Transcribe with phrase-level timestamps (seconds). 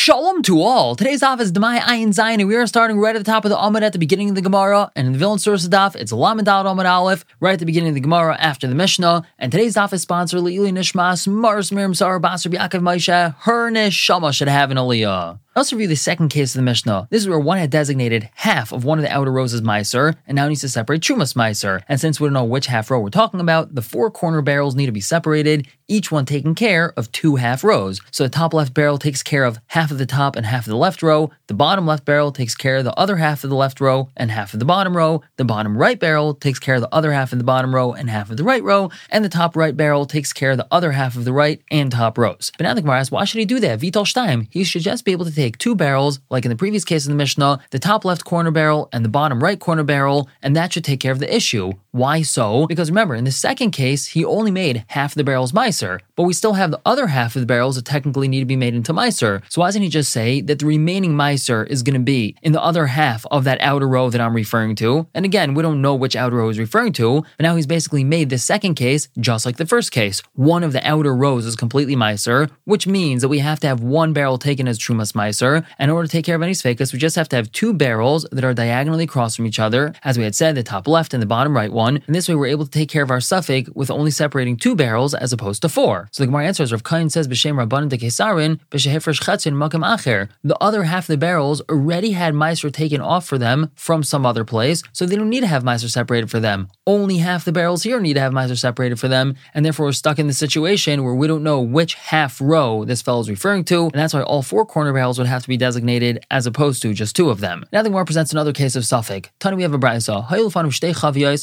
[0.00, 0.96] Shalom to all.
[0.96, 3.50] Today's daf is Demai Ayin Zayin, and we are starting right at the top of
[3.50, 4.90] the Amud at the beginning of the Gemara.
[4.96, 7.66] And in the Vilna source of daf, it's Lamed Dal Amud Aleph, right at the
[7.66, 9.26] beginning of the Gemara after the Mishnah.
[9.38, 13.36] And today's daf is sponsored Le'ili Nishmas, Mars Miriam Sar Basar Yaakov Maisha.
[13.40, 15.38] Her Nishama should have an Aliyah.
[15.56, 17.08] Let's review the second case of the Mishnah.
[17.10, 20.14] This is where one had designated half of one of the outer rows as Meiser,
[20.26, 21.82] and now needs to separate Trumas Meiser.
[21.88, 24.76] And since we don't know which half row we're talking about, the four corner barrels
[24.76, 28.00] need to be separated, each one taking care of two half rows.
[28.12, 30.70] So the top left barrel takes care of half of the top and half of
[30.70, 33.56] the left row, the bottom left barrel takes care of the other half of the
[33.56, 36.80] left row and half of the bottom row, the bottom right barrel takes care of
[36.80, 39.28] the other half of the bottom row and half of the right row, and the
[39.28, 42.52] top right barrel takes care of the other half of the right and top rows.
[42.56, 43.80] But now the Gemara asks, why should he do that?
[43.80, 46.84] Vital Stein, he should just be able to take two barrels like in the previous
[46.84, 50.28] case in the Mishnah, the top left corner barrel and the bottom right corner barrel,
[50.42, 51.72] and that should take care of the issue.
[51.92, 52.66] Why so?
[52.66, 56.22] Because remember, in the second case, he only made half of the barrels miser, but
[56.22, 58.74] we still have the other half of the barrels that technically need to be made
[58.74, 59.42] into miser.
[59.48, 62.52] So why doesn't he just say that the remaining miser is going to be in
[62.52, 65.06] the other half of that outer row that I'm referring to?
[65.14, 68.04] And again, we don't know which outer row he's referring to, but now he's basically
[68.04, 70.22] made the second case just like the first case.
[70.34, 73.80] One of the outer rows is completely miser, which means that we have to have
[73.80, 75.64] one barrel taken as trumas miser.
[75.78, 78.26] In order to take care of any sfekas, we just have to have two barrels
[78.30, 81.22] that are diagonally across from each other, as we had said, the top left and
[81.22, 82.02] the bottom right one.
[82.06, 84.76] And this way, we're able to take care of our suffix with only separating two
[84.76, 86.10] barrels as opposed to four.
[86.12, 90.56] So the Gemara answers, Rav Kain says, "B'shem Rabbanan de Kesarin, b'shehefresh chatzin acher." The
[90.60, 94.44] other half of the barrels already had meiser taken off for them from some other
[94.44, 96.68] place, so they don't need to have meiser separated for them.
[96.86, 99.92] Only half the barrels here need to have meiser separated for them, and therefore we're
[99.92, 103.64] stuck in the situation where we don't know which half row this fellow is referring
[103.64, 106.82] to, and that's why all four corner barrels would have to be designated as opposed
[106.82, 107.64] to just two of them.
[107.72, 109.28] Now the Gemara presents another case of suffix.
[109.38, 110.26] Tani we have a brayso.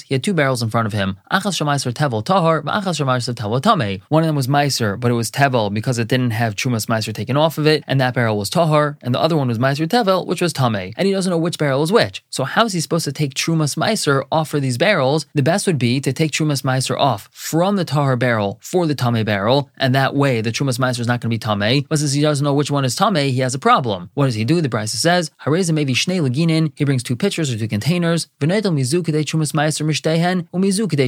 [0.07, 1.17] He had two barrels in front of him.
[1.31, 4.01] Achas tevel tevel.
[4.09, 7.13] One of them was meiser, but it was tevel because it didn't have trumas meiser
[7.13, 9.87] taken off of it, and that barrel was tahar, and the other one was meiser
[9.87, 10.93] tevel, which was tame.
[10.97, 12.23] And he doesn't know which barrel is which.
[12.29, 15.25] So how is he supposed to take trumas meiser off for these barrels?
[15.33, 18.95] The best would be to take trumas meiser off from the tahar barrel for the
[18.95, 21.85] tame barrel, and that way the trumas meiser is not going to be tame.
[21.89, 24.09] But since he doesn't know which one is tame, he has a problem.
[24.15, 24.61] What does he do?
[24.61, 26.71] The brayso says, Hareza maybe shnei leginin.
[26.75, 28.27] He brings two pitchers or two containers.
[28.41, 29.47] Trumas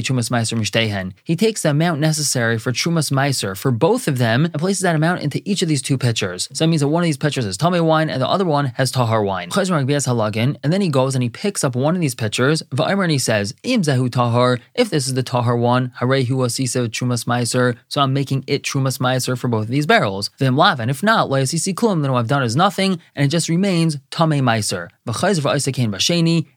[0.00, 1.12] trumas.
[1.24, 4.94] He takes the amount necessary for trumas meiser for both of them and places that
[4.96, 6.48] amount into each of these two pitchers.
[6.52, 8.66] So that means that one of these pitchers has tame wine and the other one
[8.76, 9.50] has tahar wine.
[9.56, 12.62] And then he goes and he picks up one of these pitchers.
[12.70, 14.58] And he says, Im zahu tahar.
[14.74, 17.76] If this is the tahar one, harehu asisa trumas meiser.
[17.88, 20.30] So I'm making it trumas meiser for both of these barrels.
[20.38, 20.78] V'im.
[20.78, 22.02] And if not, loyasisi klum.
[22.02, 24.88] Then what I've done is nothing, and it just remains tame meiser.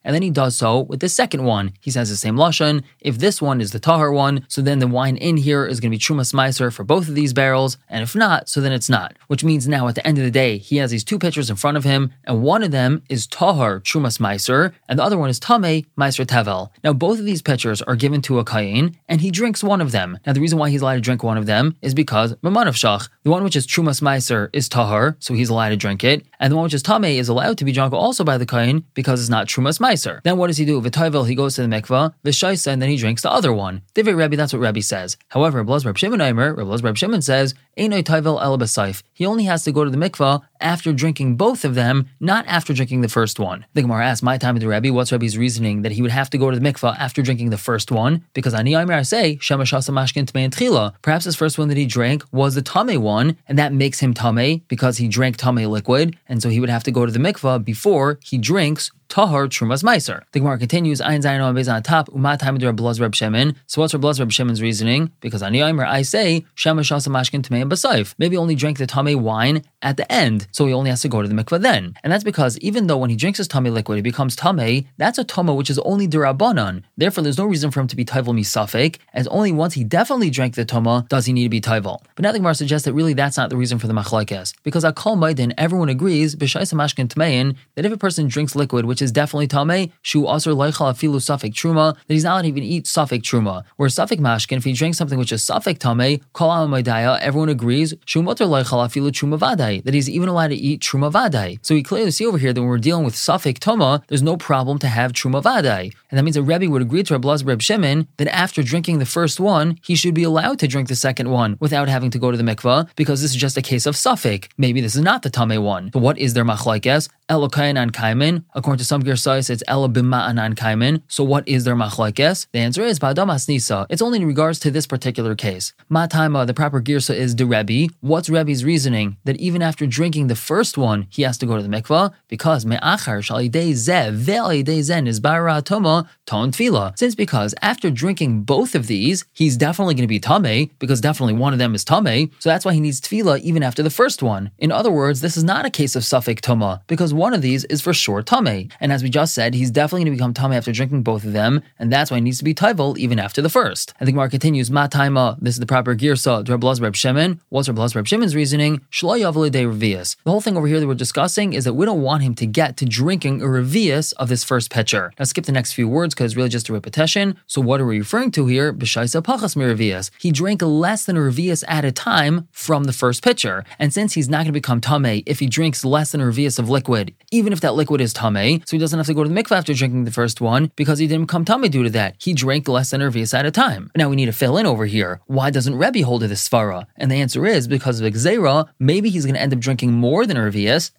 [0.03, 1.73] And then he does so with the second one.
[1.79, 2.83] He says the same lashon.
[2.99, 5.91] If this one is the tahar one, so then the wine in here is going
[5.91, 8.89] to be trumas meiser for both of these barrels, and if not, so then it's
[8.89, 9.15] not.
[9.27, 11.55] Which means now at the end of the day, he has these two pitchers in
[11.55, 15.29] front of him, and one of them is tahar trumas meiser, and the other one
[15.29, 16.69] is tame meiser tevel.
[16.83, 19.91] Now both of these pitchers are given to a kain, and he drinks one of
[19.91, 20.19] them.
[20.25, 23.09] Now the reason why he's allowed to drink one of them is because mamanav shach,
[23.23, 26.51] the one which is trumas meiser is tahar, so he's allowed to drink it, and
[26.51, 29.21] the one which is tame is allowed to be drunk also by the kain because
[29.21, 30.21] it's not trumas meiser.
[30.23, 30.81] Then what does he do?
[30.81, 33.81] V'toivel, he goes to the mikvah, v'shaisa, and then he drinks the other one.
[33.95, 35.15] Divrei Rebbe, that's what Rebbe says.
[35.29, 39.97] However, Reb Reb Shimon Aimer, Reb Shimon says, He only has to go to the
[39.97, 43.65] mikvah after drinking both of them, not after drinking the first one.
[43.73, 46.29] The Gemara asks, my time with the Rebbe, what's Rebbe's reasoning that he would have
[46.31, 48.23] to go to the mikvah after drinking the first one?
[48.33, 50.93] Because Ani Aimer I say, Mashkin Tmei.
[51.01, 54.13] Perhaps his first one that he drank was the Tame one, and that makes him
[54.13, 57.19] Tame because he drank Tame liquid, and so he would have to go to the
[57.19, 60.23] mikvah before he drinks tahar trumas meiser.
[60.31, 63.55] The Gemara continues, Ein Zayin on Bez on top, Umat time Reb Blaz Reb Shimon.
[63.67, 65.11] So what's Reb Blaz Reb Shimon's reasoning?
[65.21, 68.15] Because Ani Aimer, I say, Shema Shasa Mashkin Tmei Basayif.
[68.17, 71.21] Maybe only drank the Tame wine at the end, so he only has to go
[71.21, 71.93] to the mikvah then.
[72.03, 75.19] And that's because even though when he drinks his Tame liquid, he becomes Tame, that's
[75.19, 76.81] a Tama which is only Durabanan.
[76.97, 80.31] Therefore, there's no reason for him to be Taival Misafek, as only once he definitely
[80.31, 82.01] drank the Tama does he need to be Taival.
[82.15, 84.55] But now the Gemara suggests that really that's not the reason for the Machlaikas.
[84.63, 89.02] Because Akal Maidin, everyone agrees, B'Shaisa Mashkin Tmein, that if a person drinks liquid which
[89.03, 93.21] is definitely Tame, shu aser leichal afilu suffik truma, that he's not even eat suffik
[93.21, 93.63] truma.
[93.77, 97.93] Where suffik mashkin, if he drinks something which is suffik tame, kol amaydaya, everyone agrees,
[98.05, 101.59] shu mutter leichal afilu truma vadai, that he's even allowed to eat truma vadai.
[101.61, 104.37] So we clearly see over here that when we're dealing with suffik toma, there's no
[104.37, 105.93] problem to have truma vadai.
[106.09, 109.05] And that means a Rebbe would agree to Reb Reb Shimon that after drinking the
[109.05, 112.31] first one, he should be allowed to drink the second one without having to go
[112.31, 114.49] to the mikvah, because this is just a case of suffik.
[114.57, 115.89] Maybe this is not the tame one.
[115.89, 117.09] But what is their machlaikes?
[117.33, 121.01] According to some Girsais, it's Elo Bima'anan Kaiman.
[121.07, 122.47] So what is their machlekes?
[122.51, 123.85] The answer is Ba'adam Asnisa.
[123.89, 125.73] It's only in regards to this particular case.
[125.89, 127.93] Mataima, the proper Girsa is the Rebbe.
[128.01, 129.17] What's Rebbe's reasoning?
[129.23, 132.13] That even after drinking the first one, he has to go to the mikvah?
[132.27, 136.97] Because Me'achar Shalidei Zeh Ve'alidei Zen is Toma Ton Tevila.
[136.97, 141.33] Since because after drinking both of these, he's definitely going to be Tame, because definitely
[141.33, 144.21] one of them is Tame, so that's why he needs Tevila even after the first
[144.21, 144.51] one.
[144.57, 147.63] In other words, this is not a case of Suffik Toma, because one of these
[147.65, 148.69] is for sure Tame.
[148.81, 151.31] And as we just said, he's definitely going to become Tame after drinking both of
[151.31, 153.93] them, and that's why he needs to be Taival even after the first.
[153.97, 157.39] And the Gemara continues, Ma Taima, this is the proper gear Girsa, Reb Reb Shimon.
[157.49, 158.81] What's Reb Reb Shimon's reasoning?
[158.91, 160.17] Shlo Yavale de Revius.
[160.23, 162.45] The whole thing over here that we're discussing is that we don't want him to
[162.45, 165.13] get to drinking a revius of this first pitcher.
[165.17, 167.37] Now skip the next few words because it's really just a repetition.
[167.47, 168.73] So what are we referring to here?
[168.73, 170.11] B'shaisa pachas miravias.
[170.19, 173.63] He drank less than a revius at a time from the first pitcher.
[173.79, 176.59] And since he's not going to become tame if he drinks less than a revius
[176.59, 179.29] of liquid, even if that liquid is tame, so he doesn't have to go to
[179.29, 182.15] the mikvah after drinking the first one because he didn't become tame due to that.
[182.19, 183.91] He drank less than a at a time.
[183.95, 185.21] Now we need to fill in over here.
[185.27, 186.85] Why doesn't Rebbe hold to this svara?
[186.97, 190.25] And the answer is because of gzera, maybe he's going to end up drinking more
[190.25, 190.43] than a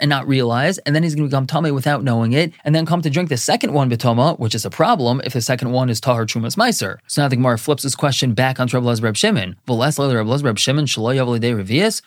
[0.00, 2.86] and not realize, and then he's going to become tame without knowing it, and then
[2.86, 5.88] come to drink the second one bitoma, which is a problem if the second one
[5.88, 6.98] is tahar trumas meiser.
[7.06, 9.56] So now the Gemara flips this question back on Reb Reb Shimon.
[9.66, 10.86] V'les Reb Reb Shimon.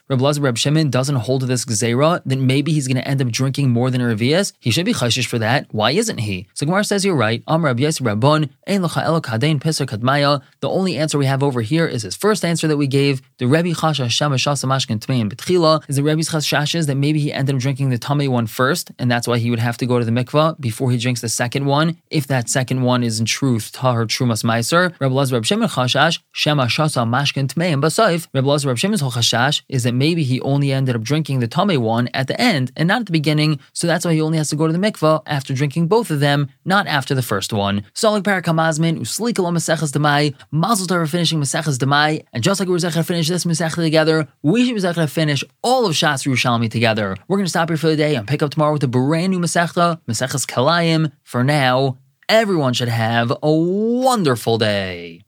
[0.09, 3.29] Reb Reb Shimon doesn't hold to this gzera, then maybe he's going to end up
[3.29, 4.53] drinking more than a revius.
[4.59, 5.67] He should be chayshish for that.
[5.71, 6.47] Why isn't he?
[6.53, 7.43] So Gemara says you're right.
[7.47, 10.41] Am Yes Rabbon kadmaya.
[10.59, 13.21] The only answer we have over here is his first answer that we gave.
[13.37, 17.31] The Rebbe chasha shama shasa mashkin tmein betchila is the Rebbe's chashashes that maybe he
[17.31, 19.99] ended up drinking the tummy one first, and that's why he would have to go
[19.99, 21.97] to the mikvah before he drinks the second one.
[22.09, 26.19] If that second one is in truth tahar trumas meiser, Reb Lazar Reb Shimon chashash
[26.31, 28.27] shema shasa mashkin tmein basayif.
[28.33, 31.77] Reb Lazar Reb Shimon's chashash is that maybe he only ended up drinking the tummy
[31.77, 34.49] one at the end and not at the beginning, so that's why he only has
[34.49, 37.85] to go to the mikvah after drinking both of them, not after the first one.
[37.93, 42.73] Solik parakamazmin uslik lo maseches demai mazel tov finishing maseches demai, and just like we
[42.73, 47.15] were to finish this masechah together, we should be finish all of Shas Yerushalmi together.
[47.27, 49.29] We're going to stop here for the day and pick up tomorrow with a brand
[49.29, 51.11] new Masechta, Maseches Kilayim.
[51.23, 55.21] For now, everyone should have a wonderful day.